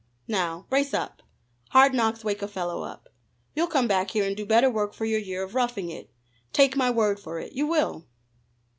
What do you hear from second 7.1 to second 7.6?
for it,